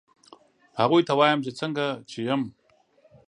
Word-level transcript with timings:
هغوی 0.79 1.01
ته 1.07 1.13
وایم 1.19 1.39
چې 1.45 1.51
څنګه 1.59 1.85
چې 2.09 2.19
یم 2.27 2.41